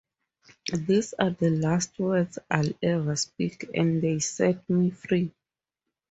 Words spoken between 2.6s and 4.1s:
ever speak, and